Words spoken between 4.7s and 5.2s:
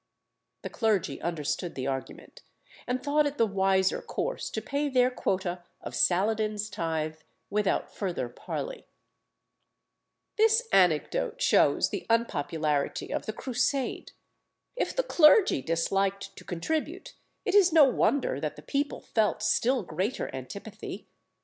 their